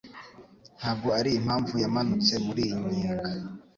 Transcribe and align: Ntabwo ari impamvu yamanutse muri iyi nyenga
Ntabwo 0.79 1.07
ari 1.19 1.29
impamvu 1.39 1.73
yamanutse 1.83 2.33
muri 2.45 2.61
iyi 2.65 2.77
nyenga 2.87 3.29